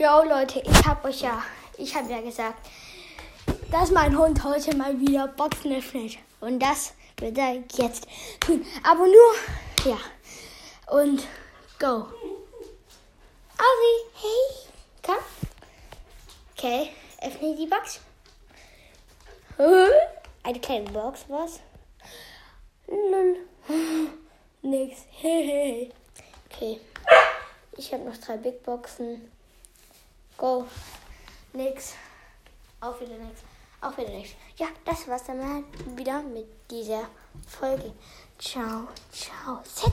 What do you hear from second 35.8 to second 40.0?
wieder mit dieser Folge. Ciao, ciao. Setz